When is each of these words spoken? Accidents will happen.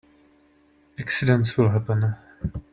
Accidents 0.97 1.55
will 1.59 1.69
happen. 1.69 2.15